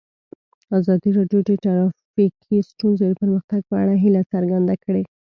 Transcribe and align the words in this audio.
ازادي 0.79 1.09
راډیو 1.17 1.39
د 1.45 1.49
ټرافیکي 1.63 2.57
ستونزې 2.69 3.05
د 3.07 3.13
پرمختګ 3.21 3.61
په 3.69 3.75
اړه 3.83 3.93
هیله 4.03 4.21
څرګنده 4.33 4.75
کړې. 4.83 5.03